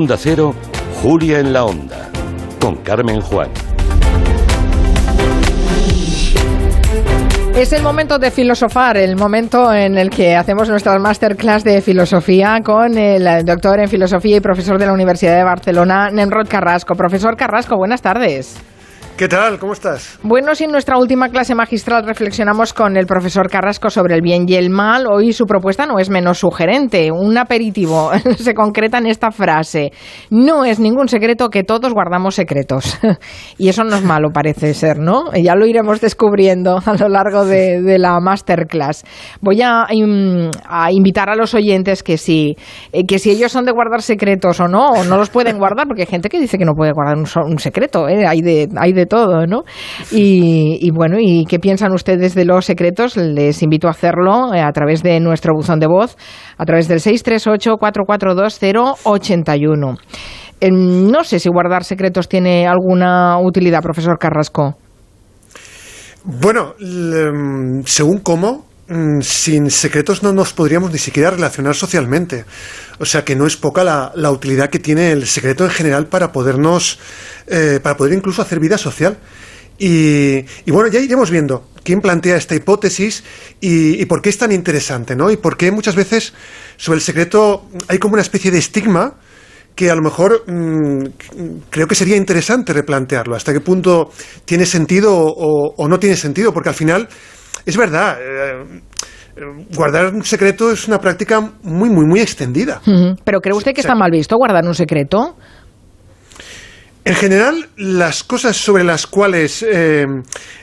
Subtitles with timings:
[0.00, 0.54] Onda Cero,
[1.02, 2.08] Julia en la Onda,
[2.58, 3.50] con Carmen Juan.
[7.54, 12.60] Es el momento de filosofar, el momento en el que hacemos nuestra masterclass de filosofía
[12.64, 16.94] con el doctor en filosofía y profesor de la Universidad de Barcelona, Nemrod Carrasco.
[16.94, 18.58] Profesor Carrasco, buenas tardes.
[19.20, 19.58] ¿Qué tal?
[19.58, 20.18] ¿Cómo estás?
[20.22, 24.46] Bueno, si en nuestra última clase magistral reflexionamos con el profesor Carrasco sobre el bien
[24.48, 27.10] y el mal, hoy su propuesta no es menos sugerente.
[27.12, 29.92] Un aperitivo se concreta en esta frase.
[30.30, 32.98] No es ningún secreto que todos guardamos secretos.
[33.58, 35.30] y eso no es malo, parece ser, ¿no?
[35.34, 39.04] Ya lo iremos descubriendo a lo largo de, la masterclass.
[39.42, 39.86] Voy a,
[40.92, 42.56] invitar a los oyentes que si,
[42.90, 45.86] eh, que si ellos son de guardar secretos o no, o no los pueden guardar,
[45.86, 48.26] porque hay gente que dice que no puede guardar un, secreto, ¿eh?
[48.26, 49.64] hay, de, hay de todo, ¿no?
[50.10, 53.18] Y, bueno, ¿y qué piensan ustedes de los secretos?
[53.18, 56.16] Les invito a hacerlo eh, a través de nuestro buzón de voz,
[56.56, 59.98] a través del 638-442-081.
[60.62, 64.76] Em, no sé si guardar secretos tiene alguna utilidad, profesor Carrasco.
[66.24, 68.69] Bueno, em, según cómo,
[69.20, 72.44] sin secretos no nos podríamos ni siquiera relacionar socialmente.
[72.98, 76.32] O sea que no es poca la, utilidad que tiene el secreto en general para
[76.32, 76.98] podernos
[77.46, 79.18] eh, para poder incluso hacer vida social.
[79.82, 83.24] Y, bueno, ya iremos viendo quién plantea esta hipótesis
[83.60, 85.30] y, por qué es tan interesante, ¿no?
[85.30, 86.34] Y por qué muchas veces
[86.76, 89.14] sobre el secreto hay como una especie de estigma
[89.74, 91.04] que a lo mejor mm,
[91.70, 93.34] creo que sería interesante replantearlo.
[93.34, 94.10] ¿Hasta qué punto
[94.44, 96.52] tiene sentido o, no tiene sentido?
[96.52, 97.08] Porque al final,
[97.66, 98.80] es verdad, eh,
[99.74, 102.80] guardar un secreto es una práctica muy, muy, muy extendida.
[103.24, 105.36] Pero ¿cree usted que está mal visto guardar un secreto?
[107.02, 110.06] En general, las cosas sobre las cuales eh,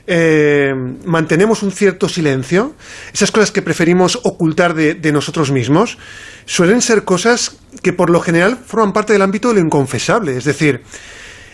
[0.05, 0.71] eh,
[1.03, 2.75] mantenemos un cierto silencio,
[3.11, 5.97] esas cosas que preferimos ocultar de, nosotros mismos,
[6.45, 10.37] suelen ser cosas que por lo general forman parte del ámbito de lo inconfesable.
[10.37, 10.83] Es decir,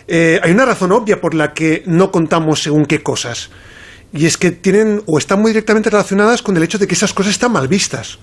[0.06, 3.50] eh, hay una razón obvia por la que no contamos según qué cosas.
[4.14, 7.12] Y es que tienen o están muy directamente relacionadas con el hecho de que esas
[7.12, 8.18] cosas están mal vistas.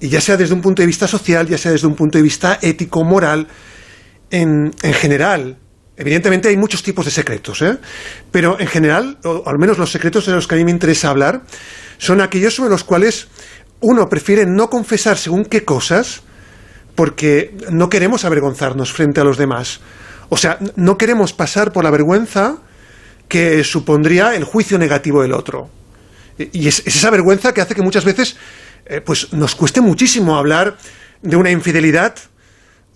[0.00, 2.22] Y ya sea desde un punto de vista social, ya sea desde un punto de
[2.22, 3.48] vista ético, moral,
[4.30, 5.58] en, en general,
[5.94, 7.76] Evidentemente hay muchos tipos de secretos, ¿eh?
[8.30, 11.10] pero en general, o al menos los secretos de los que a mí me interesa
[11.10, 11.42] hablar,
[11.98, 13.28] son aquellos sobre los cuales
[13.80, 16.22] uno prefiere no confesar según qué cosas,
[16.94, 19.80] porque no queremos avergonzarnos frente a los demás.
[20.30, 22.56] O sea, no queremos pasar por la vergüenza
[23.32, 25.70] que supondría el juicio negativo del otro.
[26.36, 28.36] Y es, esa vergüenza que hace que muchas veces
[28.84, 30.76] eh, pues nos cueste muchísimo hablar
[31.22, 32.14] de una infidelidad,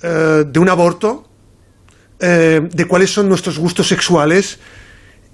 [0.03, 1.27] eh, de un aborto,
[2.21, 4.59] eh, de cuáles son nuestros gustos sexuales,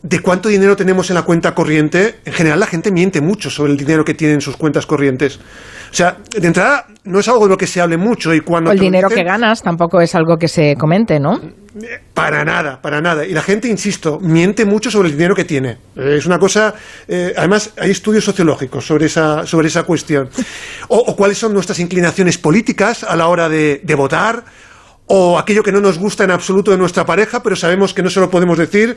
[0.05, 3.73] de cuánto dinero tenemos en la cuenta corriente, en general la gente miente mucho sobre
[3.73, 5.41] el dinero que tiene en sus cuentas corrientes.
[5.91, 8.71] O sea, de entrada no es algo de lo que se hable mucho y cuando...
[8.71, 11.41] O el dinero que ganas tampoco es algo que se comente, ¿no?
[12.15, 13.25] Para nada, para nada.
[13.25, 15.79] Y la gente, insisto, miente mucho sobre el dinero que tiene.
[15.97, 16.75] Es una cosa...
[17.09, 20.29] Eh, además, hay estudios sociológicos sobre esa, sobre esa cuestión.
[20.89, 24.45] O, cuáles son nuestras inclinaciones políticas a la hora de votar
[25.15, 28.09] o aquello que no nos gusta en absoluto de nuestra pareja, pero sabemos que no
[28.09, 28.97] se lo podemos decir.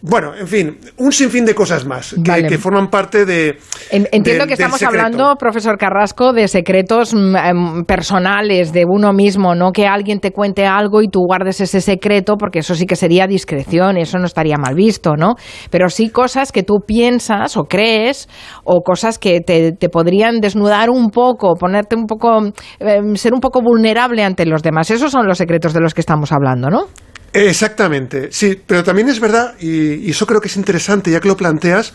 [0.00, 3.58] Bueno, en fin, un sinfín de cosas más que, forman parte de.
[3.90, 9.72] Entiendo que estamos hablando, profesor Carrasco, de secretos mm, em, personales de uno mismo, no
[9.72, 13.26] que alguien te cuente algo y tú guardes ese secreto, porque eso sí que sería
[13.26, 15.34] discreción, eso no estaría mal visto, ¿no?
[15.70, 18.28] Pero sí cosas que tú piensas o crees,
[18.62, 23.62] o cosas que te, podrían desnudar un poco, ponerte un poco, em, ser un poco
[23.62, 24.92] vulnerable ante los demás.
[24.92, 26.88] Esos son los secretos de los que estamos hablando, ¿no?
[27.32, 31.36] Exactamente, sí, pero también es verdad, y, eso creo que es interesante, ya que lo
[31.36, 31.92] planteas,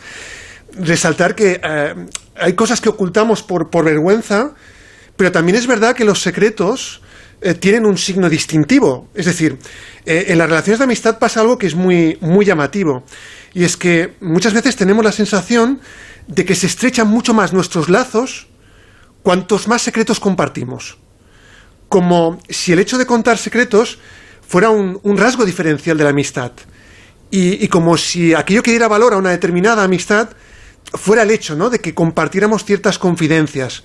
[0.79, 1.95] resaltar que eh,
[2.35, 4.53] hay cosas que ocultamos por, vergüenza,
[5.17, 7.01] pero también es verdad que los secretos
[7.41, 9.09] eh, tienen un signo distintivo.
[9.15, 9.57] Es decir,
[10.05, 13.03] eh, en las relaciones de amistad pasa algo que es muy, muy llamativo,
[13.53, 15.81] y es que muchas veces tenemos la sensación
[16.27, 18.47] de que se estrechan mucho más nuestros lazos
[19.23, 21.00] cuantos más secretos compartimos
[21.91, 23.99] como si el hecho de contar secretos
[24.47, 26.53] fuera un, rasgo diferencial de la amistad.
[27.29, 30.29] Y, como si aquello que diera valor a una determinada amistad
[30.93, 31.69] fuera el hecho, ¿no?
[31.69, 33.83] De que compartiéramos ciertas confidencias.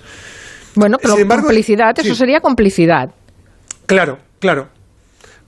[0.75, 3.11] Bueno, pero complicidad, eso sería complicidad.
[3.85, 4.69] Claro, claro.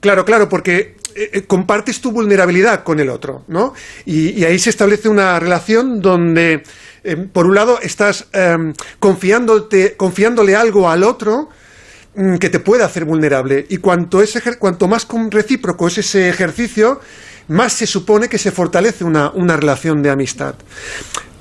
[0.02, 3.74] Claro, claro, porque eh, eh, compartes tu vulnerabilidad con el otro, ¿no?
[4.06, 6.64] Y, ahí se establece una relación donde,
[7.06, 11.50] eh, por un lado, estás em, confiándole algo al otro
[12.40, 13.66] que te puede hacer vulnerable.
[13.70, 14.22] Y cuanto,
[14.60, 17.00] cuanto más recíproco es ese ejercicio,
[17.48, 20.56] más se supone que se fortalece una, relación de amistad.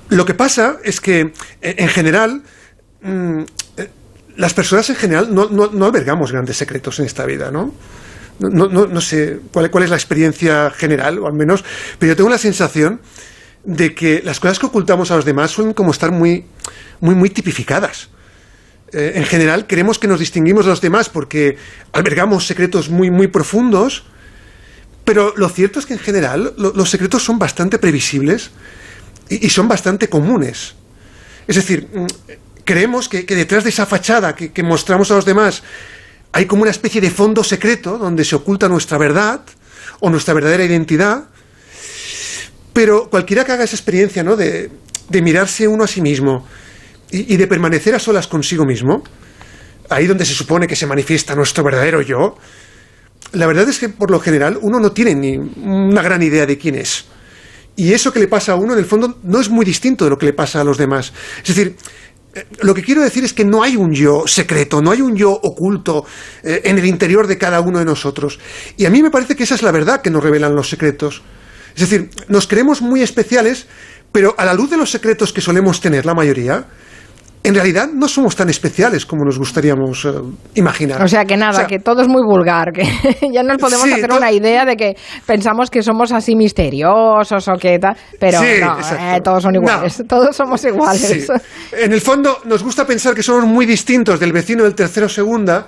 [0.08, 2.42] Lo que pasa es que, eh, en general,
[3.02, 3.40] mm,
[3.76, 3.88] eh,
[4.36, 7.74] las personas en general no, albergamos grandes secretos en esta vida, ¿no?
[8.38, 11.64] no, no, no sé cuál, cuál es la experiencia general, o al menos,
[11.98, 13.00] pero yo tengo la sensación
[13.64, 16.46] de que las cosas que ocultamos a los demás suelen como estar muy,
[17.00, 18.08] muy, muy tipificadas.
[18.92, 21.56] Eh, en general, creemos que nos distinguimos de los demás porque
[21.92, 24.04] albergamos secretos muy, muy profundos,
[25.04, 28.50] pero lo cierto es que en general lo- los secretos son bastante previsibles
[29.28, 30.74] y, son bastante comunes.
[31.46, 32.06] Es decir, mm,
[32.64, 35.62] creemos que, que detrás de esa fachada que, que mostramos a los demás
[36.32, 39.40] hay como una especie de fondo secreto donde se oculta nuestra verdad
[40.00, 41.24] o nuestra verdadera identidad.
[42.72, 44.36] Pero cualquiera que haga esa experiencia, ¿no?
[44.36, 44.70] De,
[45.08, 46.46] de mirarse uno a sí mismo
[47.10, 49.02] y, de permanecer a solas consigo mismo,
[49.88, 52.36] ahí donde se supone que se manifiesta nuestro verdadero yo,
[53.32, 56.58] la verdad es que por lo general uno no tiene ni una gran idea de
[56.58, 57.06] quién es.
[57.76, 60.10] Y eso que le pasa a uno, en el fondo, no es muy distinto de
[60.10, 61.12] lo que le pasa a los demás.
[61.42, 61.76] Es decir,
[62.34, 65.14] eh, lo que quiero decir es que no hay un yo secreto, no hay un
[65.14, 66.04] yo oculto
[66.42, 68.40] eh, en el interior de cada uno de nosotros.
[68.76, 71.22] Y a mí me parece que esa es la verdad que nos revelan los secretos.
[71.76, 73.66] Es decir, nos creemos muy especiales,
[74.10, 76.66] pero a la luz de los secretos que solemos tener la mayoría,
[77.48, 80.10] en realidad no somos tan especiales como nos gustaríamos eh,
[80.54, 81.02] imaginar.
[81.02, 82.82] O sea que nada, O sea, que todo es muy vulgar, que
[83.32, 84.96] ya nos podemos Sí, hacer una idea de que
[85.26, 90.00] pensamos que somos así misteriosos o que tal, pero Sí, no, eh, todos son iguales,
[90.00, 90.06] No.
[90.08, 91.26] todos somos iguales.
[91.26, 91.32] Sí.
[91.72, 95.08] En el fondo nos gusta pensar que somos muy distintos del vecino del tercero o
[95.08, 95.66] segunda,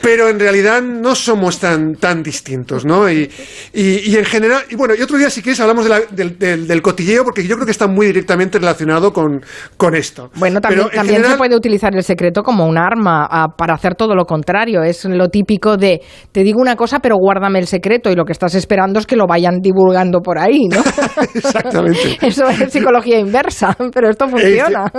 [0.00, 3.10] pero en realidad no somos tan, tan distintos, ¿no?
[3.10, 3.28] Y,
[3.72, 6.38] y- y en general, y bueno, y otro día si quieres hablamos de la- del,
[6.38, 9.40] del- del cotilleo, porque yo creo que está muy directamente relacionado con,
[9.76, 10.30] con esto.
[10.36, 14.14] Bueno, también, Pero se puede utilizar el secreto como un arma ah, para hacer todo
[14.14, 14.82] lo contrario.
[14.82, 16.00] Es lo típico de,
[16.32, 19.16] te digo una cosa, pero guárdame el secreto y lo que estás esperando es que
[19.16, 20.82] lo vayan divulgando por ahí, ¿no?
[21.34, 22.18] Exactamente.
[22.26, 24.90] Eso es psicología inversa, pero esto funciona.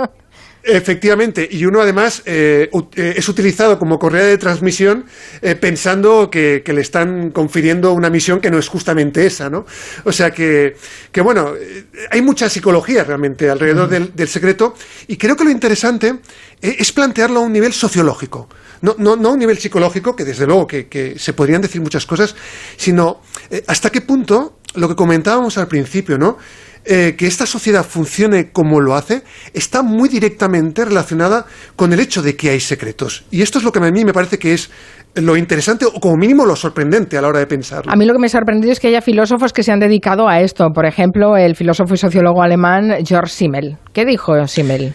[0.62, 5.06] Efectivamente, y uno además eh, eh, es utilizado como correa de transmisión
[5.40, 9.64] eh, pensando que, que le están confiriendo una misión que no es justamente esa, ¿no?
[10.04, 10.76] O sea que,
[11.10, 14.74] que bueno, eh, hay mucha psicología realmente alrededor del, del secreto
[15.06, 16.16] y creo que lo interesante
[16.60, 18.48] eh, es plantearlo a un nivel sociológico.
[18.82, 21.80] No, no, no a un nivel psicológico, que desde luego que, que se podrían decir
[21.80, 22.34] muchas cosas,
[22.76, 26.38] sino eh, hasta qué punto, lo que comentábamos al principio, ¿no?
[26.84, 29.22] Eh, que esta sociedad funcione como lo hace
[29.52, 31.44] está muy directamente relacionada
[31.76, 33.24] con el hecho de que hay secretos.
[33.30, 34.70] Y esto es lo que a mí me parece que es
[35.14, 37.92] lo interesante o como mínimo lo sorprendente a la hora de pensarlo.
[37.92, 40.28] A mí lo que me ha sorprendido es que haya filósofos que se han dedicado
[40.28, 40.68] a esto.
[40.74, 43.76] Por ejemplo, el filósofo y sociólogo alemán George Simmel.
[43.92, 44.94] ¿Qué dijo Simmel?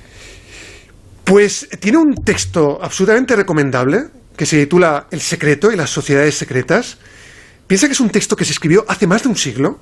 [1.24, 4.06] Pues tiene un texto absolutamente recomendable
[4.36, 6.98] que se titula El secreto y las sociedades secretas.
[7.68, 9.80] Piensa que es un texto que se escribió hace más de un siglo,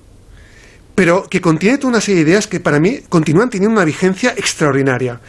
[0.96, 4.34] pero que contiene toda una serie de ideas que para mí continúan teniendo una vigencia
[4.38, 5.20] extraordinaria.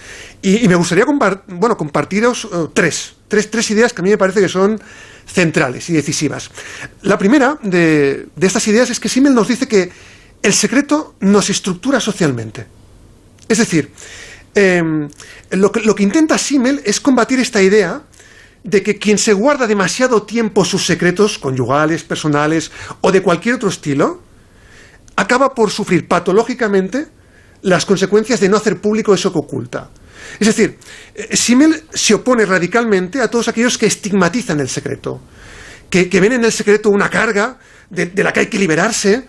[0.42, 4.40] Y, me gustaría bueno, compartiros eh, tres, tres, tres ideas que a mí me parece
[4.40, 4.78] que son
[5.26, 6.50] centrales y decisivas.
[7.02, 9.90] La primera de, estas ideas es que Simmel nos dice que
[10.42, 12.66] el secreto nos estructura socialmente.
[13.48, 13.90] Es decir,
[14.54, 14.82] eh,
[15.50, 18.02] lo, que, lo que intenta Simmel es combatir esta idea
[18.64, 22.70] de que quien se guarda demasiado tiempo sus secretos conyugales, personales
[23.00, 24.20] o de cualquier otro estilo,
[25.16, 27.08] acaba por sufrir patológicamente
[27.62, 29.90] las consecuencias de no hacer público eso que oculta.
[30.38, 30.78] Es decir,
[31.14, 35.20] eh, Simmel se opone radicalmente a todos aquellos que estigmatizan el secreto,
[35.90, 37.58] que, que ven en el secreto una carga
[37.90, 39.26] de, la que hay que liberarse,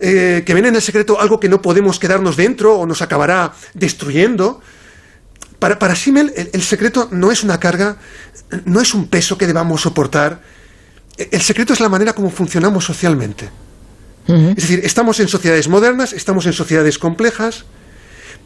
[0.00, 3.52] eh, que ven en el secreto algo que no podemos quedarnos dentro o nos acabará
[3.74, 4.60] destruyendo.
[5.58, 7.96] Para, para Simmel, el, el secreto no es una carga,
[8.64, 10.40] no es un peso que debamos soportar.
[11.16, 13.48] Eh, El secreto es la manera como funcionamos socialmente.
[14.26, 17.64] Es decir, estamos en sociedades modernas, estamos en sociedades complejas,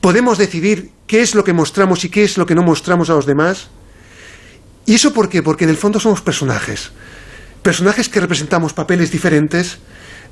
[0.00, 3.14] podemos decidir qué es lo que mostramos y qué es lo que no mostramos a
[3.14, 3.68] los demás.
[4.86, 5.42] ¿Y eso por qué?
[5.42, 6.90] Porque en el fondo somos personajes.
[7.62, 9.78] Personajes que representamos papeles diferentes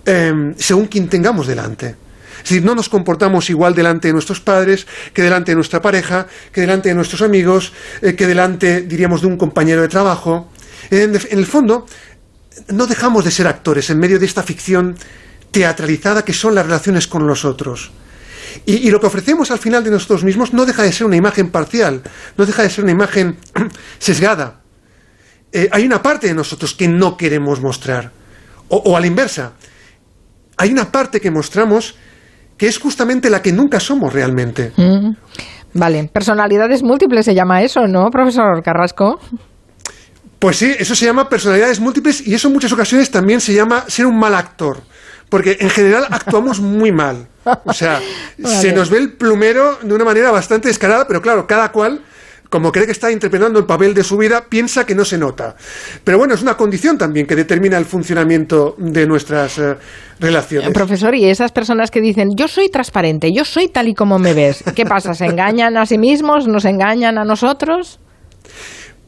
[0.04, 1.94] eh, según quien tengamos delante.
[2.38, 6.26] Es decir, no nos comportamos igual delante de nuestros padres, que delante de nuestra pareja,
[6.52, 7.72] que delante de nuestros amigos,
[8.02, 10.50] eh, que delante, diríamos, de un compañero de trabajo.
[10.90, 11.86] En el fondo,
[12.68, 14.96] no dejamos de ser actores en medio de esta ficción
[15.50, 17.90] teatralizada que son las relaciones con los otros.
[18.64, 21.16] Y, y lo que ofrecemos al final de nosotros mismos no deja de ser una
[21.16, 22.02] imagen parcial,
[22.36, 23.36] no deja de ser una imagen
[23.98, 24.60] sesgada.
[25.52, 28.10] Eh, hay una parte de nosotros que no queremos mostrar.
[28.68, 29.52] O, o a la inversa,
[30.56, 31.94] hay una parte que mostramos
[32.56, 34.72] que es justamente la que nunca somos realmente.
[34.76, 35.12] Mm.
[35.74, 39.20] Vale, personalidades múltiples se llama eso, ¿no, profesor Carrasco?
[40.38, 43.84] Pues sí, eso se llama personalidades múltiples y eso en muchas ocasiones también se llama
[43.88, 44.82] ser un mal actor.
[45.28, 47.26] Porque en general actuamos muy mal.
[47.64, 48.00] O sea,
[48.38, 48.56] Vale.
[48.56, 52.00] se nos ve el plumero de una manera bastante descarada, pero claro, cada cual
[52.50, 55.56] como cree que está interpretando el papel de su vida, piensa que no se nota.
[56.04, 59.76] Pero bueno, es una condición también que determina el funcionamiento de nuestras eh,
[60.20, 60.70] relaciones.
[60.70, 64.34] Profesor, y esas personas que dicen, yo soy transparente, yo soy tal y como me
[64.34, 65.14] ves, ¿qué pasa?
[65.14, 66.46] ¿Se engañan a sí mismos?
[66.46, 67.98] ¿Nos engañan a nosotros?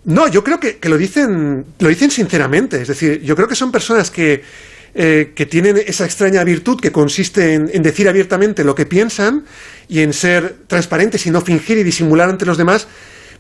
[0.05, 2.81] No, yo creo que, lo, dicen, lo dicen sinceramente.
[2.81, 4.43] Es decir, yo creo que son personas que,
[4.95, 9.45] eh, que tienen esa extraña virtud que consiste en, decir abiertamente lo que piensan
[9.89, 12.89] y en ser transparentes y no fingir y disimular ante los demás,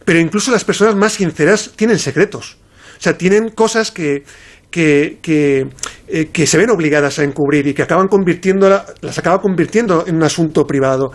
[0.04, 2.58] pero incluso las personas más sinceras tienen secretos.
[2.98, 4.24] O sea, tienen cosas que,
[4.70, 5.68] que,
[6.08, 8.68] eh, que, se ven obligadas a encubrir y que acaban convirtiendo,
[9.00, 11.12] las acaba convirtiendo en un asunto privado.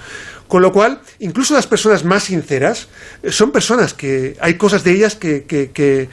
[0.48, 2.88] Con lo cual, incluso las personas más sinceras
[3.22, 6.10] eh, son personas que hay cosas de ellas que,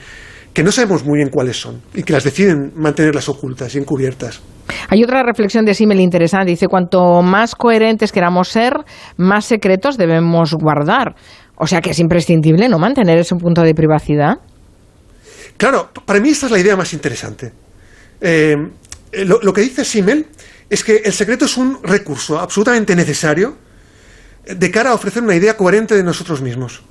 [0.53, 4.41] que no sabemos muy bien cuáles son y que las deciden mantenerlas ocultas y encubiertas.
[4.89, 6.51] Hay otra reflexión de Simmel interesante.
[6.51, 8.73] Dice, cuanto más coherentes queramos ser,
[9.17, 11.15] más secretos debemos guardar.
[11.55, 14.39] O sea que es imprescindible no mantener ese punto de privacidad.
[15.57, 17.51] Claro, para mí esta es la idea más interesante.
[18.19, 18.55] Eh,
[19.25, 20.27] lo, que dice Simmel
[20.69, 23.57] es que el secreto es un recurso absolutamente necesario
[24.45, 26.83] de cara a ofrecer una idea coherente de nosotros mismos.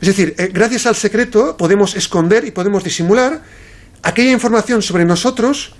[0.00, 3.42] Es decir, eh, gracias al secreto podemos esconder y podemos disimular
[4.02, 5.74] aquella información sobre nosotros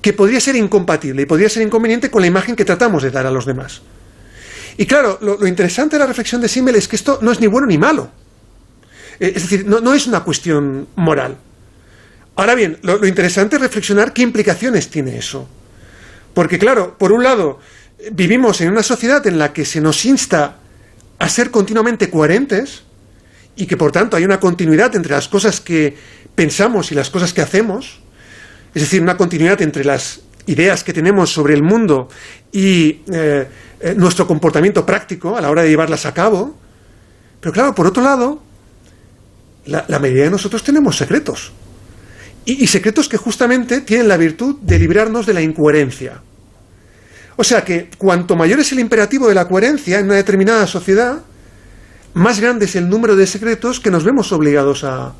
[0.00, 3.26] que podría ser incompatible y podría ser inconveniente con la imagen que tratamos de dar
[3.26, 3.82] a los demás.
[4.76, 7.46] Y claro, lo, interesante de la reflexión de Simmel es que esto no es ni
[7.46, 8.10] bueno ni malo.
[9.18, 11.36] Eh, es decir, no, es una cuestión moral.
[12.36, 15.46] Ahora bien, lo, interesante es reflexionar qué implicaciones tiene eso.
[16.32, 17.58] Porque claro, por un lado,
[18.12, 20.56] vivimos en una sociedad en la que se nos insta
[21.18, 22.84] a ser continuamente coherentes
[23.60, 25.94] y que por tanto hay una continuidad entre las cosas que
[26.34, 28.00] pensamos y las cosas que hacemos,
[28.74, 32.08] es decir, una continuidad entre las ideas que tenemos sobre el mundo
[32.50, 33.46] y eh,
[33.80, 36.56] eh, nuestro comportamiento práctico a la hora de llevarlas a cabo.
[37.40, 38.42] Pero claro, por otro lado,
[39.66, 41.52] la, mayoría de nosotros tenemos secretos.
[42.46, 46.22] Y, secretos que justamente tienen la virtud de librarnos de la incoherencia.
[47.36, 51.20] O sea que cuanto mayor es el imperativo de la coherencia en una determinada sociedad,
[52.14, 55.12] más grande es el número de secretos que nos vemos obligados a,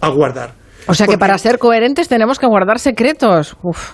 [0.00, 0.54] guardar.
[0.86, 3.56] O sea que para ser coherentes tenemos que guardar secretos.
[3.62, 3.92] Uf.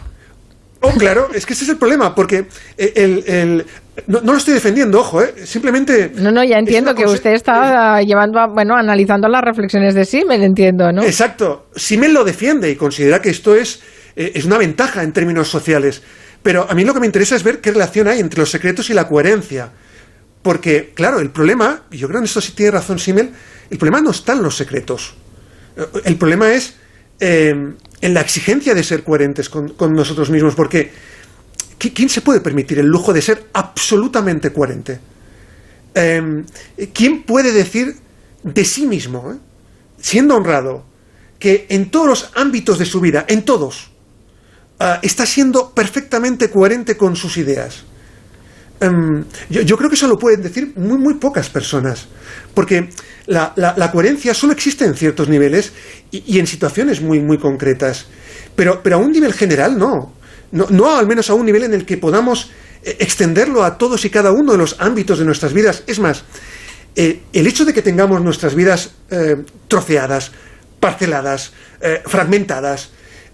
[0.81, 3.65] Oh, claro, es que ese es el problema, porque el,
[4.07, 5.35] no, lo estoy defendiendo, ojo, ¿eh?
[5.45, 6.13] simplemente...
[6.15, 10.93] No, no, ya entiendo que usted está llevando, bueno, analizando las reflexiones de Simmel, entiendo,
[10.93, 11.03] ¿no?
[11.03, 11.67] Exacto.
[11.75, 13.83] Simmel lo defiende y considera que esto es,
[14.15, 16.03] eh, es una ventaja en términos sociales.
[16.43, 18.89] Pero a mí lo que me interesa es ver qué relación hay entre los secretos
[18.91, 19.71] y la coherencia.
[20.43, 23.33] Porque, claro, el problema, y yo creo en esto sí tiene razón Simmel,
[23.71, 25.15] el problema no está en los secretos.
[26.05, 26.75] El problema es
[27.21, 30.91] eh, en la exigencia de ser coherentes con, nosotros mismos, porque
[31.79, 35.01] ¿quién se puede permitir el lujo de ser absolutamente coherente?
[35.95, 36.45] Em,
[36.93, 37.97] ¿Quién puede decir
[38.43, 39.37] de sí mismo, eh,
[40.01, 40.85] siendo honrado,
[41.39, 43.91] que en todos los ámbitos de su vida, en todos,
[44.79, 47.85] ah, está siendo perfectamente coherente con sus ideas?
[48.81, 52.07] Em, yo, creo que eso lo pueden decir muy, muy pocas personas,
[52.55, 52.91] porque
[53.27, 55.73] la, coherencia solo existe en ciertos niveles
[56.13, 58.07] y, en situaciones muy, muy concretas,
[58.55, 60.13] pero, pero, a un nivel general no.
[60.53, 60.97] no.
[60.97, 62.51] al menos a un nivel en el que podamos
[62.85, 65.83] eh, extenderlo a todos y cada uno de los ámbitos de nuestras vidas.
[65.89, 66.23] Es más,
[66.95, 70.31] eh, el hecho de que tengamos nuestras vidas eh, troceadas,
[70.79, 71.53] parceladas,
[72.07, 72.91] fragmentadas,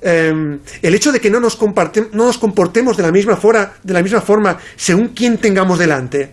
[0.07, 3.41] Em, el hecho de que no nos, no nos comportemos de la, misma
[3.83, 6.31] de la misma forma según quien tengamos delante,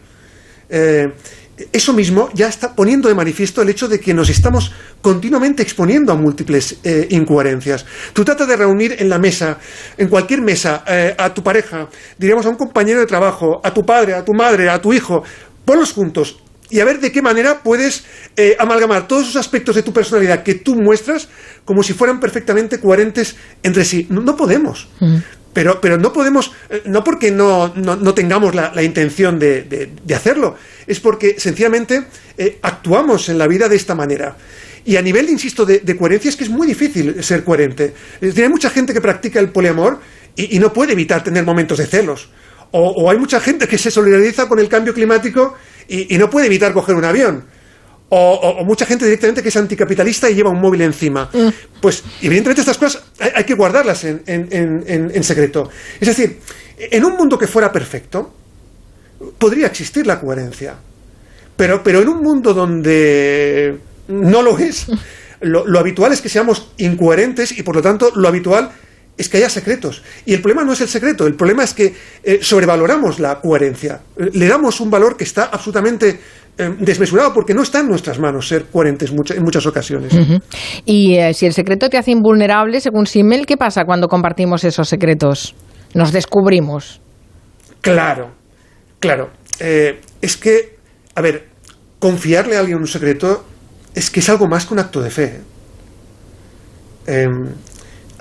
[0.70, 1.08] eh,
[1.72, 6.12] eso mismo ya está poniendo de manifiesto el hecho de que nos estamos continuamente exponiendo
[6.12, 7.86] a múltiples eh, incoherencias.
[8.12, 9.58] Tú tratas de reunir en la mesa,
[9.98, 11.88] en cualquier mesa, eh, a tu pareja,
[12.18, 15.24] diríamos a un compañero de trabajo, a tu padre, a tu madre, a tu hijo,
[15.63, 18.06] ponlos juntos y a ver de qué manera puedes
[18.38, 21.28] eh, amalgamar todos esos aspectos de tu personalidad que tú muestras
[21.66, 24.08] como si fueran perfectamente coherentes entre sí.
[24.10, 24.88] No, podemos.
[25.00, 25.18] Mm.
[25.54, 30.56] Pero, pero no podemos, eh, no porque no, no, tengamos la, intención de, hacerlo,
[30.88, 32.06] es porque sencillamente
[32.38, 34.38] eh, actuamos en la vida de esta manera.
[34.86, 37.94] Y a nivel, insisto, de, coherencia es que es muy difícil ser coherente.
[38.22, 40.00] hay mucha gente que practica el poliamor
[40.38, 42.30] y, no puede evitar tener momentos de celos.
[42.72, 45.58] o, hay mucha gente que se solidariza con el cambio climático
[45.92, 47.44] y, no puede evitar coger un avión.
[48.14, 51.30] O, mucha gente directamente que es anticapitalista y lleva un móvil encima.
[51.32, 51.50] Mm.
[51.82, 53.04] Pues, evidentemente, estas cosas
[53.36, 55.70] hay, que guardarlas en, en, secreto.
[56.00, 56.40] Es decir,
[56.78, 58.34] en un mundo que fuera perfecto,
[59.38, 60.76] podría existir la coherencia.
[61.56, 64.88] Pero, pero en un mundo donde no lo es,
[65.42, 68.72] lo, lo habitual es que seamos incoherentes y, por lo tanto, lo habitual
[69.22, 70.04] es que haya secretos.
[70.25, 74.01] Y el problema no es el secreto, el problema es que eh, sobrevaloramos la coherencia.
[74.18, 76.20] Le damos un valor que está absolutamente
[76.58, 80.13] eh, desmesurado porque no está en nuestras manos ser coherentes en muchas ocasiones.
[80.86, 84.90] Y eh, si el secreto te hace invulnerable, según Simmel, ¿qué pasa cuando compartimos esos
[84.90, 85.56] secretos?
[85.94, 87.01] Nos descubrimos.
[87.80, 88.32] Claro,
[89.00, 89.30] claro.
[89.60, 90.78] Eh, es que,
[91.16, 91.48] a ver,
[92.00, 93.46] confiarle a alguien un secreto
[93.96, 95.40] es que es algo más que un acto de fe.
[97.08, 97.54] Em,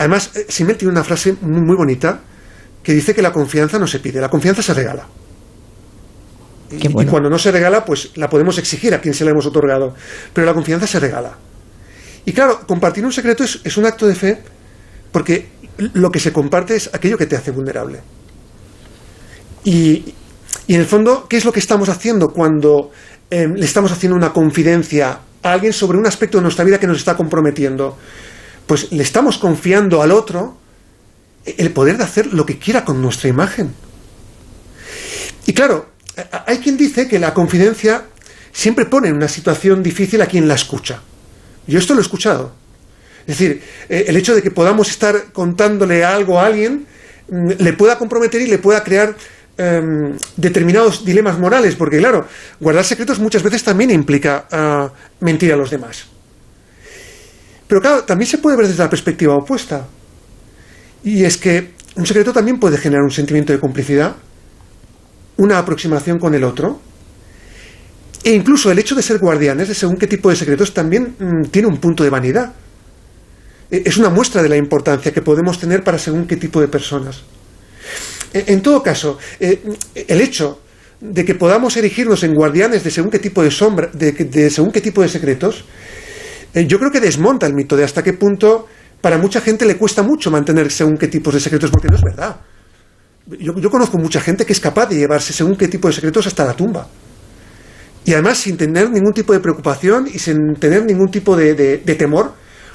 [0.01, 2.21] además, Simmel tiene una frase muy bonita
[2.83, 5.07] que dice que la confianza no se pide, la confianza se regala.
[6.71, 9.95] Y, cuando no se regala, pues la podemos exigir a quien se la hemos otorgado.
[10.33, 11.37] Pero la confianza se regala.
[12.25, 14.39] Y claro, compartir un secreto es, un acto de fe
[15.13, 15.49] porque
[15.93, 18.01] lo que se comparte es aquello que te hace vulnerable.
[19.65, 20.15] Y,
[20.69, 22.91] en el fondo, ¿qué es lo que estamos haciendo cuando
[23.29, 26.87] em, le estamos haciendo una confidencia a alguien sobre un aspecto de nuestra vida que
[26.87, 27.99] nos está comprometiendo?
[28.71, 30.57] Pues le estamos confiando al otro
[31.45, 33.75] el poder de hacer lo que quiera con nuestra imagen.
[35.45, 35.89] Y claro,
[36.47, 38.05] hay quien dice que la confidencia
[38.53, 41.03] siempre pone en una situación difícil a quien la escucha.
[41.67, 42.53] Yo esto lo he escuchado.
[43.27, 46.87] Es decir, eh, el hecho de que podamos estar contándole algo a alguien
[47.29, 49.17] mm, le pueda comprometer y le pueda crear
[49.59, 52.29] em, determinados dilemas morales, porque claro,
[52.61, 56.07] guardar secretos muchas veces también implica ah, mentir a los demás.
[57.71, 59.87] Pero claro, también se puede ver desde la perspectiva opuesta.
[61.05, 64.17] Y es que un secreto también puede generar un sentimiento de complicidad
[65.41, 66.81] una aproximación con el otro.
[68.23, 71.49] E incluso el hecho de ser guardianes de según qué tipo de secretos también mm,
[71.51, 72.53] tiene un punto de vanidad.
[73.71, 76.69] E, es una muestra de la importancia que podemos tener para según qué tipo de
[76.69, 77.23] personas.
[78.35, 79.63] E, en todo caso, e,
[79.95, 80.61] el hecho
[81.01, 84.83] de que podamos erigirnos en guardianes de según qué tipo de sombra, de, según qué
[84.83, 85.65] tipo de secretos,
[86.55, 88.67] eh, yo creo que desmonta el mito de hasta qué punto
[89.01, 92.03] para mucha gente le cuesta mucho mantener según qué tipos de secretos, porque no es
[92.03, 92.37] verdad.
[93.39, 96.45] Yo, conozco mucha gente que es capaz de llevarse según qué tipo de secretos hasta
[96.45, 96.87] la tumba.
[98.05, 102.33] Y además sin tener ningún tipo de preocupación y sin tener ningún tipo de, temor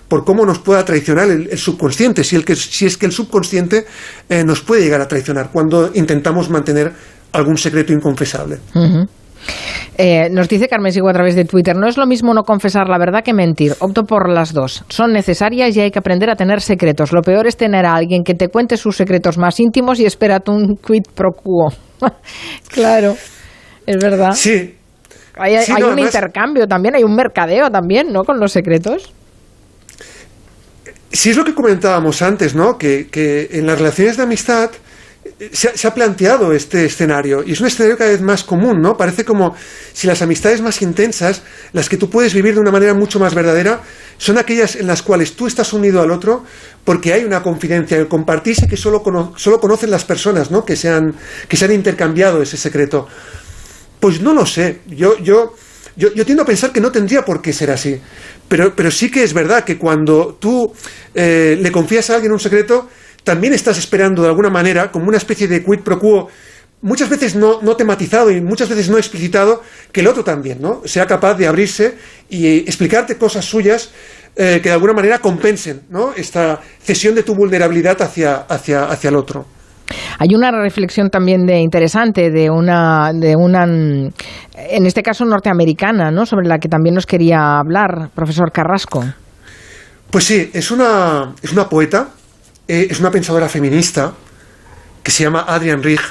[0.07, 3.85] por cómo nos pueda traicionar el, subconsciente, si, el que, si, es que el subconsciente
[4.29, 6.93] eh, nos puede llegar a traicionar cuando intentamos mantener
[7.33, 8.59] algún secreto inconfesable.
[9.97, 12.89] Eh, nos dice Carmen Sigo a través de Twitter, no es lo mismo no confesar
[12.89, 13.73] la verdad que mentir.
[13.79, 14.83] Opto por las dos.
[14.89, 17.13] Son necesarias y hay que aprender a tener secretos.
[17.13, 20.51] Lo peor es tener a alguien que te cuente sus secretos más íntimos y espérate
[20.51, 21.71] un quid pro quo.
[22.69, 23.15] claro,
[23.85, 24.31] es verdad.
[24.33, 24.75] Sí.
[25.37, 28.23] Hay, un intercambio también, hay un mercadeo también, ¿no?
[28.23, 29.11] Con los secretos.
[31.11, 32.77] Sí, es lo que comentábamos antes, ¿no?
[32.77, 34.71] Que, que en las relaciones de amistad
[35.51, 38.95] se ha, planteado este escenario y es un escenario cada vez más común, ¿no?
[38.95, 39.55] Parece como
[39.91, 41.41] si las amistades más intensas,
[41.73, 43.81] las que tú puedes vivir de una manera mucho más verdadera,
[44.17, 46.43] son aquellas en las cuales tú estás unido al otro
[46.83, 49.03] porque hay una confidencia, el compartirse que solo,
[49.35, 50.63] solo conocen las personas, ¿no?
[50.63, 51.15] Que se, han,
[51.47, 53.07] que se han intercambiado ese secreto.
[53.99, 54.81] Pues no lo sé.
[54.87, 55.55] Yo, yo,
[55.95, 57.99] yo, yo, tiendo a pensar que no tendría por qué ser así.
[58.47, 60.71] Pero, pero sí que es verdad que cuando tú
[61.15, 62.87] eh, le confías a alguien un secreto,
[63.25, 66.29] también estás esperando de alguna manera, como una especie de quid pro quo,
[66.81, 69.61] muchas veces no, tematizado y muchas veces no explicitado,
[69.91, 70.81] que el otro también ¿no?
[70.85, 71.97] sea capaz de abrirse
[72.29, 73.91] y explicarte cosas suyas
[74.35, 76.13] eh, que de alguna manera compensen ¿no?
[76.15, 79.45] esta cesión de tu vulnerabilidad hacia, hacia, hacia el otro.
[80.19, 86.27] Hay una reflexión también de interesante de una, de una, en este caso norteamericana, ¿no?
[86.27, 89.03] sobre la que también nos quería hablar, profesor Carrasco.
[90.11, 92.09] Pues sí, es una, es una poeta
[92.67, 94.13] eh, es una pensadora feminista
[95.03, 96.01] que se llama Adrian Rich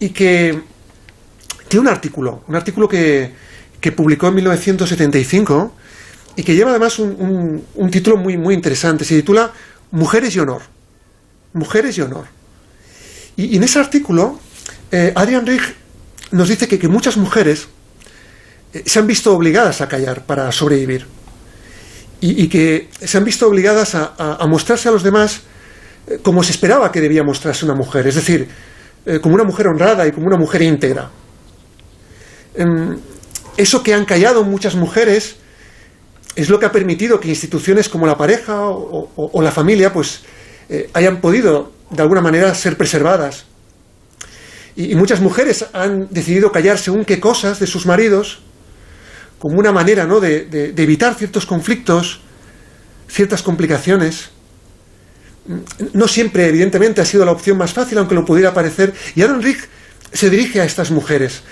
[0.00, 0.60] y que
[1.68, 3.32] tiene un artículo, un artículo que,
[3.96, 5.72] publicó en 1975
[6.36, 9.04] y que lleva además un, título muy, muy interesante.
[9.04, 9.52] Se titula
[9.92, 10.62] Mujeres y Honor.
[11.52, 12.26] Mujeres y Honor.
[13.36, 14.40] Y, en ese artículo,
[14.90, 15.74] eh, Adrian Rich
[16.32, 17.68] nos dice que, muchas mujeres
[18.72, 21.06] eh, se han visto obligadas a callar para sobrevivir.
[22.20, 25.42] Y, que se han visto obligadas a mostrarse a los demás
[26.06, 28.48] eh, como se esperaba que debía mostrarse una mujer, es decir,
[29.06, 31.10] eh, como una mujer honrada y como una mujer íntegra.
[32.54, 32.98] Em,
[33.56, 35.36] eso que han callado muchas mujeres
[36.34, 40.22] es lo que ha permitido que instituciones como la pareja o, la familia pues
[40.68, 43.44] eh, hayan podido de alguna manera ser preservadas.
[44.74, 48.40] Y, muchas mujeres han decidido callar según qué cosas de sus maridos
[49.38, 50.20] como una manera ¿no?
[50.20, 52.20] de evitar ciertos conflictos,
[53.08, 54.30] ciertas complicaciones
[55.92, 58.94] no siempre, evidentemente, ha sido la opción más fácil, aunque lo pudiera parecer.
[59.14, 59.68] Y Aaron Rick
[60.12, 61.42] se dirige a estas mujeres,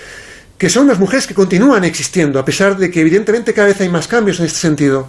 [0.58, 3.88] que son las mujeres que continúan existiendo, a pesar de que, evidentemente, cada vez hay
[3.88, 5.08] más cambios en este sentido.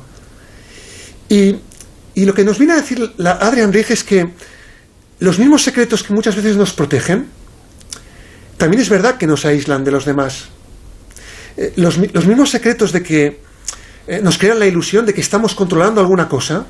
[1.30, 1.58] Y,
[2.16, 4.28] lo que nos viene a decir la Adrian Rick es que
[5.20, 7.28] los mismos secretos que muchas veces nos protegen,
[8.58, 10.50] también es verdad que nos aíslan de los demás.
[11.58, 13.40] eh, los, mismos secretos de que
[14.08, 16.66] eh, nos crean la ilusión de que estamos controlando alguna cosa,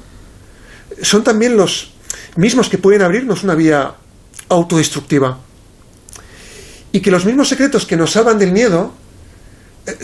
[1.02, 1.92] son también los
[2.36, 3.94] mismos que pueden abrirnos una vía
[4.50, 5.38] autodestructiva.
[6.92, 8.94] Y que los mismos secretos que nos salvan del miedo,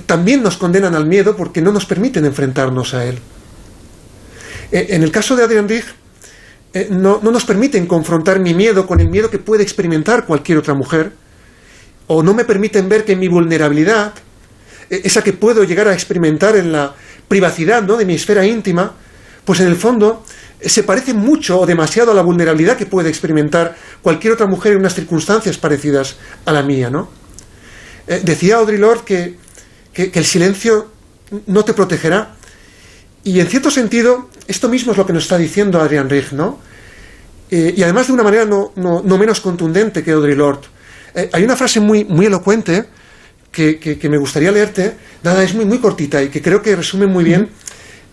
[0.06, 3.20] también nos condenan al miedo porque no nos permiten enfrentarnos a él.
[4.72, 5.86] en el caso de Adrian Rich,
[6.90, 10.74] no, no nos permiten confrontar mi miedo con el miedo que puede experimentar cualquier otra
[10.74, 11.12] mujer,
[12.08, 14.13] o no me permiten ver que mi vulnerabilidad,
[14.90, 16.94] e, esa que puedo llegar a experimentar en la
[17.28, 17.98] privacidad ¿no?
[17.98, 18.94] de mi esfera íntima,
[19.46, 23.10] pues en el fondo eh, se parece mucho o demasiado a la vulnerabilidad que puede
[23.10, 27.10] experimentar cualquier otra mujer en unas circunstancias parecidas a la mía, ¿no?
[28.08, 29.36] Eh, decía Audre Lorde que,
[29.93, 30.91] que, el silencio
[31.48, 32.36] no te protegerá.
[33.24, 36.60] Y en cierto sentido, esto mismo es lo que nos está diciendo Adrian Rich, ¿no?
[37.52, 40.67] Eh, y además de una manera no, no, no menos contundente que Audre Lorde.
[41.13, 42.86] Eh, hay una frase muy, muy elocuente
[43.52, 47.24] que, me gustaría leerte, nada, es muy, muy cortita y que creo que resume muy
[47.24, 47.50] bien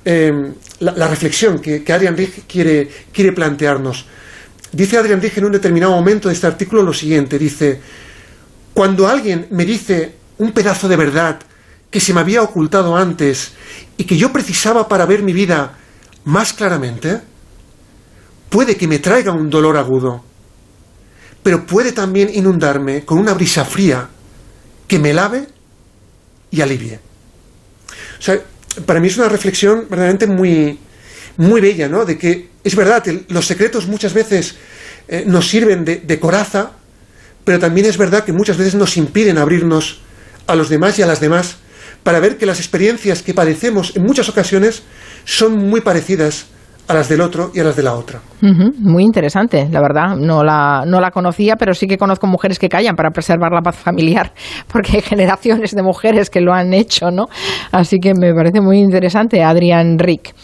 [0.05, 4.07] em, la, reflexión que, que Adrian Rich quiere, quiere plantearnos.
[4.73, 7.81] Dice Adrian Rich en un determinado momento de este artículo lo siguiente, dice,
[8.73, 11.41] cuando alguien me dice un pedazo de verdad
[11.91, 13.53] que se me había ocultado antes
[13.97, 15.79] y que yo precisaba para ver mi vida
[16.25, 17.21] más claramente,
[18.49, 20.25] puede que me traiga un dolor agudo
[21.45, 24.09] pero puede también inundarme con una brisa fría
[24.89, 25.47] que me lave
[26.51, 26.99] y alivie.
[28.19, 28.41] O sea,
[28.87, 30.79] para mí es una reflexión verdaderamente muy,
[31.37, 32.05] muy bella, ¿no?
[32.05, 34.57] De que es verdad, los secretos muchas veces
[35.09, 36.73] eh, nos sirven de coraza,
[37.45, 40.01] pero también es verdad que muchas veces nos impiden abrirnos
[40.47, 41.57] a los demás y a las demás
[42.03, 44.83] para ver que las experiencias que padecemos en muchas ocasiones
[45.25, 46.47] son muy parecidas
[46.87, 48.21] a las del otro y a las de la otra.
[48.41, 50.17] Muy interesante, la verdad.
[50.17, 53.63] No la, no la conocía, pero sí que conozco mujeres que callan para preservar la
[53.63, 54.33] paz familiar,
[54.73, 57.27] porque hay generaciones de mujeres que lo han hecho, ¿no?
[57.73, 60.35] Así que me parece muy interesante, Adrián Rick.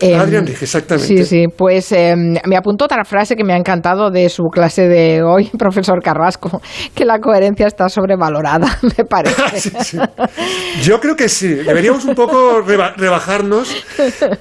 [0.00, 1.06] Em, Adrián exactamente.
[1.06, 4.88] Sí, sí, pues em, me apuntó otra frase que me ha encantado de su clase
[4.88, 6.62] de hoy, profesor Carrasco,
[6.94, 9.98] que la coherencia está sobrevalorada, me parece.
[10.82, 13.84] Yo creo que sí, deberíamos un poco rebajarnos,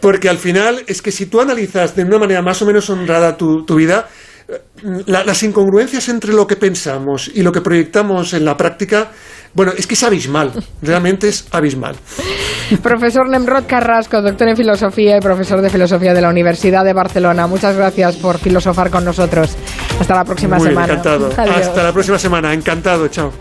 [0.02, 3.36] porque al final es que si tú analizas de una manera más o menos honrada
[3.36, 4.08] tu, vida,
[5.06, 9.12] las incongruencias entre lo que pensamos y lo que proyectamos en la práctica
[9.54, 11.96] bueno, es que es abismal, realmente es abismal.
[12.84, 17.48] Profesor Nemrod Carrasco, doctor en filosofía y profesor de filosofía de la Universidad de Barcelona.
[17.48, 19.56] Muchas gracias por filosofar con nosotros.
[20.00, 20.94] Hasta la próxima semana.
[20.94, 21.30] encantado.
[21.36, 22.54] Hasta la próxima semana.
[22.54, 23.08] Encantado.
[23.08, 23.32] Chao.